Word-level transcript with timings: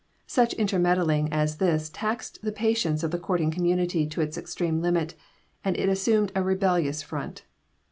Such 0.25 0.53
intermeddling 0.55 1.31
as 1.31 1.57
this 1.57 1.87
taxed 1.87 2.41
the 2.41 2.51
patience 2.51 3.03
of 3.03 3.11
the 3.11 3.19
courting 3.19 3.51
community 3.51 4.07
to 4.07 4.19
its 4.21 4.35
extreme 4.35 4.81
limit, 4.81 5.13
and 5.63 5.77
it 5.77 5.89
assumed 5.89 6.31
a 6.33 6.41
rebellious 6.41 7.03
front. 7.03 7.43